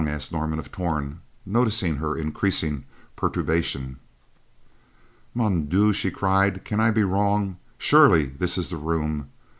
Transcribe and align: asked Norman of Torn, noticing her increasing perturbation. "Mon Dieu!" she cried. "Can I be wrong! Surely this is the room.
asked 0.07 0.31
Norman 0.31 0.57
of 0.57 0.71
Torn, 0.71 1.21
noticing 1.45 1.97
her 1.97 2.17
increasing 2.17 2.85
perturbation. 3.15 3.99
"Mon 5.35 5.65
Dieu!" 5.67 5.93
she 5.93 6.09
cried. 6.09 6.65
"Can 6.65 6.79
I 6.79 6.89
be 6.89 7.03
wrong! 7.03 7.57
Surely 7.77 8.25
this 8.25 8.57
is 8.57 8.71
the 8.71 8.77
room. 8.77 9.29